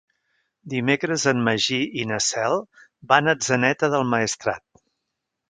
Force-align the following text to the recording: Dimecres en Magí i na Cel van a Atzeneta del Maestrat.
Dimecres 0.73 1.25
en 1.31 1.43
Magí 1.47 1.77
i 1.99 2.07
na 2.13 2.17
Cel 2.29 2.57
van 3.13 3.31
a 3.31 3.37
Atzeneta 3.39 3.93
del 3.97 4.09
Maestrat. 4.15 4.67